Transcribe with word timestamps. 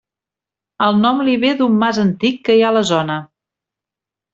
El 0.85 0.97
nom 1.01 1.21
li 1.29 1.37
ve 1.45 1.53
d'un 1.61 1.77
mas 1.85 2.03
antic 2.07 2.43
que 2.51 2.59
hi 2.59 2.67
ha 2.67 2.75
a 2.75 2.79
la 2.81 2.87
zona. 2.97 3.23